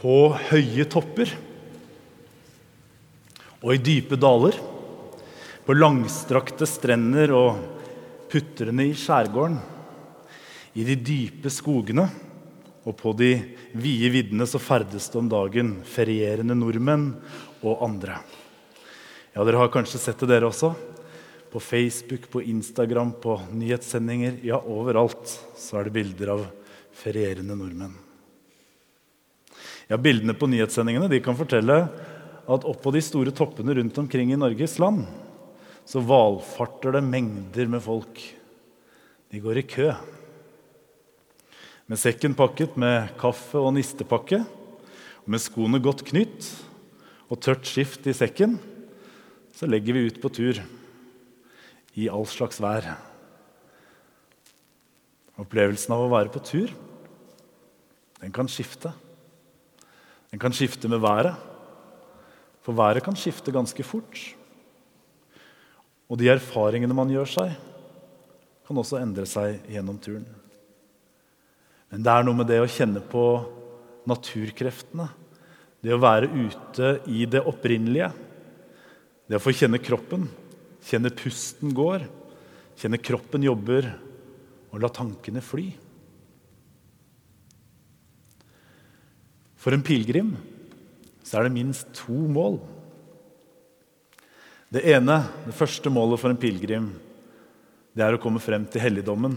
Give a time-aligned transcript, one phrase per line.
[0.00, 1.30] På høye topper
[3.62, 4.56] og i dype daler,
[5.62, 7.60] på langstrakte strender og
[8.32, 9.60] putrene i skjærgården,
[10.74, 12.08] i de dype skogene
[12.82, 13.34] og på de
[13.78, 17.12] vide viddene så ferdes det om dagen ferierende nordmenn
[17.62, 18.18] og andre.
[19.32, 20.72] Ja, Dere har kanskje sett det, dere også.
[21.52, 24.40] På Facebook, på Instagram, på nyhetssendinger.
[24.44, 26.46] Ja, overalt så er det bilder av
[26.96, 27.94] ferierende nordmenn.
[29.90, 31.78] Ja, Bildene på nyhetssendingene de kan fortelle
[32.42, 35.06] at oppå de store toppene rundt omkring i Norges land
[35.88, 38.20] så valfarter det mengder med folk.
[39.32, 39.88] De går i kø.
[41.90, 44.42] Med sekken pakket med kaffe og nistepakke,
[45.22, 46.46] og med skoene godt knytt
[47.32, 48.58] og tørt skift i sekken,
[49.52, 50.60] så legger vi ut på tur
[51.98, 52.86] i all slags vær.
[55.42, 56.72] Opplevelsen av å være på tur,
[58.22, 58.92] den kan skifte.
[60.32, 61.36] Den kan skifte med været,
[62.64, 64.20] for været kan skifte ganske fort.
[66.08, 67.52] Og de erfaringene man gjør seg,
[68.66, 70.24] kan også endre seg gjennom turen.
[71.92, 73.26] Men det er noe med det å kjenne på
[74.08, 75.10] naturkreftene.
[75.84, 78.08] Det å være ute i det opprinnelige.
[79.28, 80.24] Det å få kjenne kroppen,
[80.88, 82.06] kjenne pusten går,
[82.80, 83.90] kjenne kroppen jobber,
[84.72, 85.66] og la tankene fly.
[89.62, 90.34] For en pilegrim
[91.22, 92.58] så er det minst to mål.
[94.72, 96.88] Det ene, det første målet for en pilegrim,
[97.92, 99.36] det er å komme frem til helligdommen.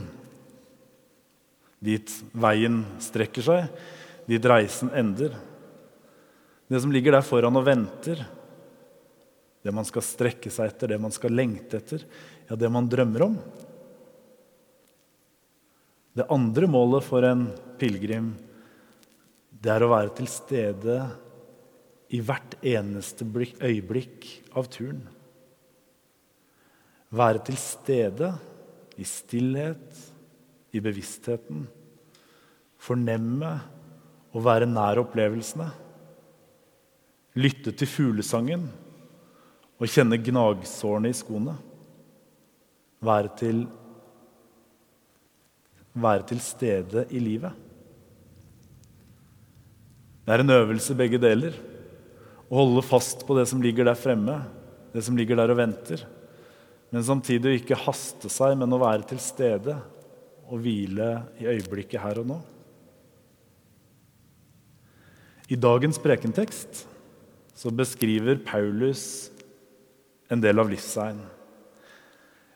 [1.83, 3.67] Dit veien strekker seg,
[4.25, 5.35] dit reisen ender.
[6.71, 8.23] Det som ligger der foran og venter,
[9.61, 12.01] det man skal strekke seg etter, det man skal lengte etter,
[12.47, 13.37] ja, det man drømmer om.
[16.15, 18.31] Det andre målet for en pilegrim,
[19.65, 20.95] det er å være til stede
[22.13, 24.99] i hvert eneste øyeblikk av turen.
[27.09, 28.29] Være til stede
[29.01, 30.03] i stillhet,
[30.69, 31.65] i bevisstheten.
[32.77, 33.55] Fornemme
[34.35, 35.71] og være nær opplevelsene.
[37.41, 38.69] Lytte til fuglesangen
[39.79, 41.57] og kjenne gnagsårene i skoene.
[43.01, 43.65] Være til,
[45.97, 47.64] være til stede i livet.
[50.25, 51.53] Det er en øvelse, begge deler.
[52.49, 54.39] Å holde fast på det som ligger der fremme,
[54.93, 56.01] det som ligger der og venter.
[56.89, 59.77] Men samtidig ikke haste seg, men å være til stede
[60.45, 61.09] og hvile
[61.41, 62.39] i øyeblikket her og nå.
[65.45, 66.85] I dagens prekentekst
[67.55, 69.29] så beskriver Paulus
[70.33, 71.19] en del av livsseien.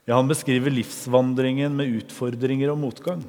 [0.10, 3.22] Ja, han beskriver livsvandringen med utfordringer og motgang.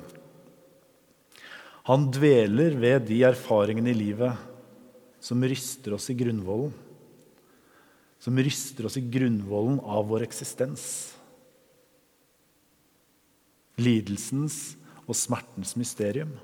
[1.89, 4.47] Han dveler ved de erfaringene i livet
[5.21, 6.73] som ryster oss i grunnvollen
[8.21, 10.85] som ryster oss i grunnvollen av vår eksistens.
[13.81, 14.77] Lidelsens
[15.07, 16.35] og smertens mysterium.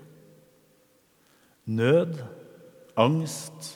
[1.69, 2.17] Nød,
[2.97, 3.75] angst,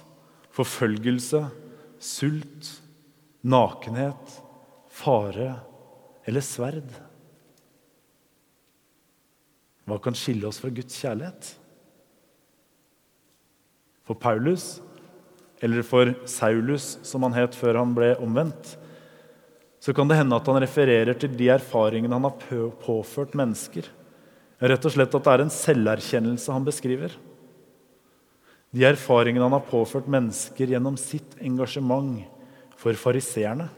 [0.57, 1.43] forfølgelse,
[2.01, 2.73] sult,
[3.45, 4.41] nakenhet,
[4.89, 5.53] fare
[6.25, 6.89] eller sverd.
[9.91, 11.55] Hva kan skille oss fra Guds kjærlighet?
[14.07, 14.79] For Paulus
[15.61, 18.77] eller for Saulus, som han het før han ble omvendt,
[19.81, 23.85] så kan det hende at han refererer til de erfaringene han har påført mennesker.
[24.61, 27.13] Rett og slett at det er en selverkjennelse han beskriver.
[28.71, 32.23] De erfaringene han har påført mennesker gjennom sitt engasjement
[32.81, 33.69] for fariseerne.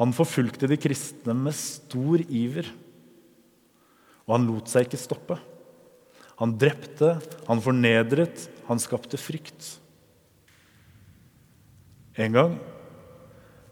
[0.00, 2.68] Han forfulgte de kristne med stor iver,
[4.26, 5.38] og han lot seg ikke stoppe.
[6.40, 7.16] Han drepte,
[7.48, 9.76] han fornedret, han skapte frykt.
[12.20, 12.56] En gang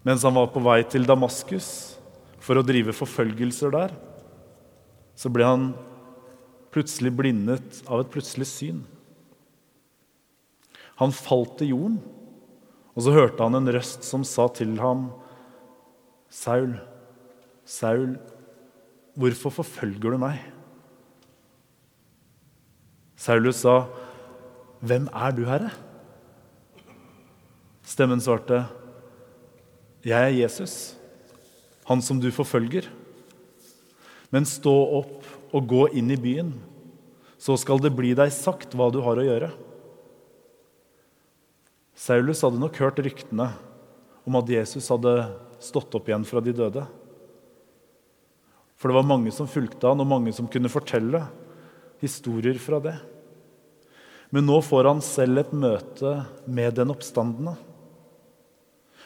[0.07, 1.67] mens han var på vei til Damaskus
[2.41, 3.93] for å drive forfølgelser der,
[5.13, 5.67] så ble han
[6.73, 8.79] plutselig blindet av et plutselig syn.
[10.97, 11.99] Han falt til jorden,
[12.95, 15.11] og så hørte han en røst som sa til ham,
[16.31, 16.79] 'Saul,
[17.65, 18.17] Saul,
[19.15, 20.43] hvorfor forfølger du meg?'
[23.15, 23.87] Saulus sa,
[24.81, 25.73] 'Hvem er du, Herre?'
[27.83, 28.65] Stemmen svarte,
[30.03, 30.95] 'Jeg er Jesus,
[31.85, 32.89] han som du forfølger.'
[34.31, 36.53] 'Men stå opp og gå inn i byen,
[37.37, 39.51] så skal det bli deg sagt hva du har å gjøre.'
[41.93, 43.51] Saulus hadde nok hørt ryktene
[44.25, 45.29] om at Jesus hadde
[45.61, 46.87] stått opp igjen fra de døde.
[48.81, 51.21] For det var mange som fulgte han, og mange som kunne fortelle
[52.01, 52.95] historier fra det.
[54.33, 56.15] Men nå får han selv et møte
[56.49, 57.53] med den oppstandende.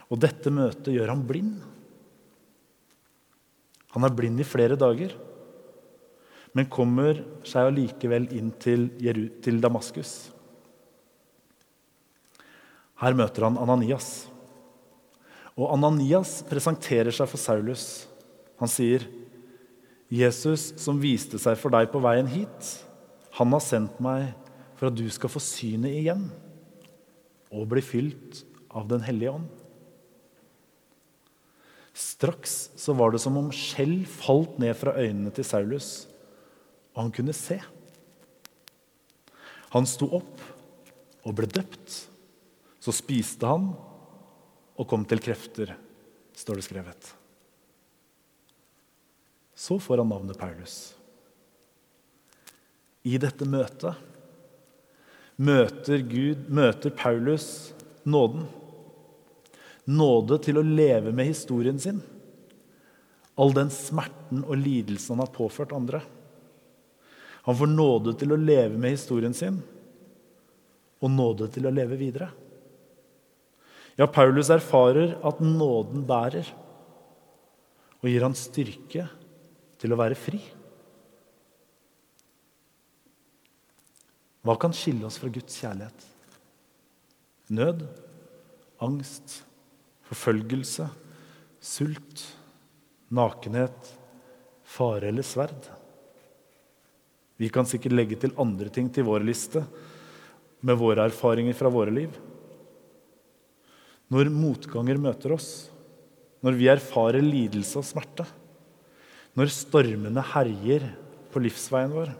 [0.07, 1.57] Og dette møtet gjør han blind.
[3.97, 5.11] Han er blind i flere dager,
[6.55, 8.87] men kommer seg allikevel inn til,
[9.43, 10.13] til Damaskus.
[13.01, 14.29] Her møter han Ananias.
[15.59, 18.05] Og Ananias presenterer seg for Saulus.
[18.61, 19.03] Han sier,
[20.09, 22.71] 'Jesus, som viste seg for deg på veien hit,
[23.35, 24.31] han har sendt meg
[24.77, 26.27] for at du skal få synet igjen
[27.51, 29.61] og bli fylt av Den hellige ånd.'
[31.95, 36.07] Straks så var det som om skjell falt ned fra øynene til Saulus,
[36.91, 37.61] og han kunne se.
[39.71, 40.43] Han sto opp
[41.23, 41.95] og ble døpt.
[42.83, 43.71] Så spiste han
[44.75, 45.71] og kom til krefter,
[46.35, 47.07] står det skrevet.
[49.55, 50.95] Så får han navnet Paulus.
[53.05, 53.95] I dette møtet
[55.35, 57.73] møter, Gud, møter Paulus
[58.07, 58.45] nåden.
[59.85, 62.01] Nåde til å leve med historien sin.
[63.35, 66.01] All den smerten og lidelsen han har påført andre.
[67.45, 69.59] Han får nåde til å leve med historien sin
[71.03, 72.31] og nåde til å leve videre.
[73.99, 76.47] Ja, Paulus erfarer at nåden bærer
[78.01, 79.05] og gir han styrke
[79.85, 80.41] til å være fri.
[84.45, 86.05] Hva kan skille oss fra Guds kjærlighet?
[87.53, 87.85] Nød,
[88.81, 89.39] angst,
[90.09, 90.89] forfølgelse,
[91.61, 92.25] sult,
[93.13, 93.91] nakenhet,
[94.75, 95.69] fare eller sverd?
[97.41, 99.65] Vi kan sikkert legge til andre ting til vår liste
[100.65, 102.13] med våre erfaringer fra våre liv.
[104.13, 105.49] Når motganger møter oss,
[106.45, 108.25] når vi erfarer lidelse og smerte,
[109.35, 110.87] når stormene herjer
[111.33, 112.13] på livsveien vår,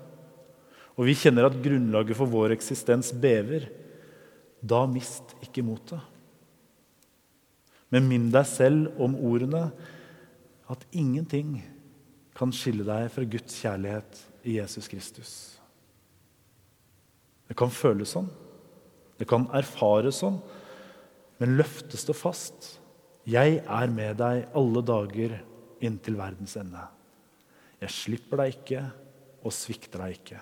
[0.96, 3.68] og vi kjenner at grunnlaget for vår eksistens bever,
[4.64, 6.00] da mist ikke motet.
[7.92, 9.68] Men minn deg selv om ordene
[10.72, 11.60] at ingenting
[12.36, 15.34] kan skille deg fra Guds kjærlighet i Jesus Kristus.
[17.46, 18.28] Det kan føles sånn,
[19.20, 20.42] det kan erfares sånn,
[21.40, 22.68] men løftet står fast.
[23.28, 25.38] Jeg er med deg alle dager
[25.84, 26.82] inntil verdens ende.
[27.86, 28.84] Jeg slipper deg ikke
[29.46, 30.40] og svikter deg ikke.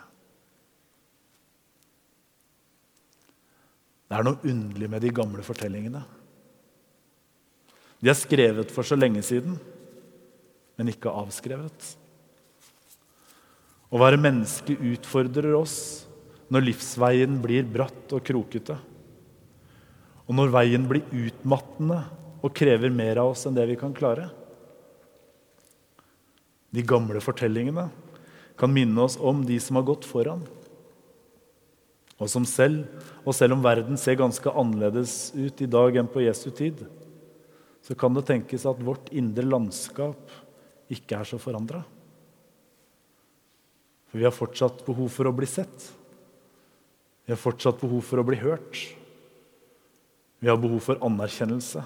[4.08, 6.04] Det er noe underlig med de gamle fortellingene.
[8.04, 9.58] De er skrevet for så lenge siden,
[10.78, 11.88] men ikke avskrevet.
[13.94, 15.78] Å være menneske utfordrer oss
[16.54, 18.78] når livsveien blir bratt og krokete.
[20.30, 22.00] Og når veien blir utmattende
[22.44, 24.30] og krever mer av oss enn det vi kan klare.
[26.74, 27.88] De gamle fortellingene
[28.58, 30.42] kan minne oss om de som har gått foran.
[32.22, 32.86] Og som selv,
[33.26, 36.86] og selv om verden ser ganske annerledes ut i dag enn på Jesu tid,
[37.84, 40.32] så kan det tenkes at vårt indre landskap
[40.94, 41.82] ikke er så forandra.
[44.10, 45.90] For vi har fortsatt behov for å bli sett.
[47.26, 48.78] Vi har fortsatt behov for å bli hørt.
[50.44, 51.82] Vi har behov for anerkjennelse,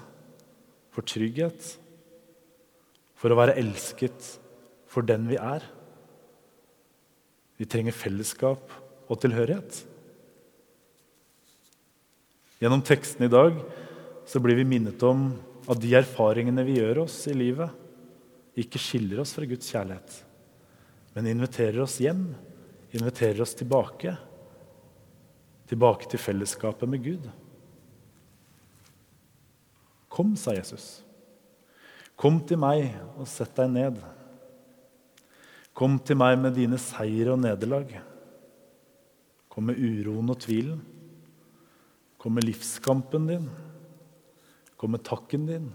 [0.92, 1.76] for trygghet,
[3.18, 4.36] for å være elsket
[4.88, 5.64] for den vi er.
[7.58, 8.72] Vi trenger fellesskap
[9.08, 9.82] og tilhørighet.
[12.62, 13.58] Gjennom teksten i dag
[14.28, 15.30] så blir vi minnet om
[15.70, 17.70] at de erfaringene vi gjør oss i livet,
[18.58, 20.14] ikke skiller oss fra Guds kjærlighet,
[21.14, 22.32] men inviterer oss hjem,
[22.98, 24.16] inviterer oss tilbake.
[25.68, 27.26] Tilbake til fellesskapet med Gud.
[30.08, 31.02] Kom, sa Jesus.
[32.18, 32.88] Kom til meg
[33.20, 34.00] og sett deg ned.
[35.78, 37.92] Kom til meg med dine seier og nederlag.
[39.54, 40.80] Kom med uroen og tvilen.
[42.18, 43.46] Kom med livskampen din.
[44.78, 45.70] Kom med takken din,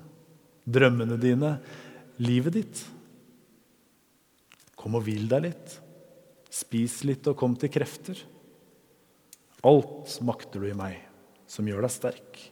[0.62, 1.56] drømmene dine,
[2.23, 2.82] livet ditt.
[4.78, 5.76] Kom og hvil deg litt.
[6.52, 8.18] Spis litt og kom til krefter.
[9.66, 10.99] Alt makter du i meg,
[11.50, 12.42] som gjør deg sterk.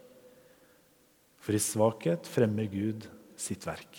[1.42, 3.06] For i svakhet fremmer Gud
[3.38, 3.98] sitt verk.